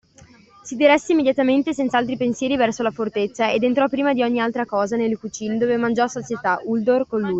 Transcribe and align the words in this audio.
Si 0.63 0.75
diresse 0.75 1.11
immediatamente, 1.11 1.75
senza 1.75 1.99
altri 1.99 2.17
pensieri, 2.17 2.57
verso 2.57 2.81
la 2.81 2.89
fortezza, 2.89 3.51
ed 3.51 3.61
entrò 3.61 3.87
prima 3.87 4.13
di 4.13 4.23
ogni 4.23 4.39
altra 4.41 4.65
cosa 4.65 4.95
nelle 4.95 5.15
cucine, 5.15 5.59
dove 5.59 5.77
mangiò 5.77 6.05
a 6.05 6.07
sazietà, 6.07 6.59
Uldor 6.65 7.05
con 7.05 7.19
lui. 7.21 7.29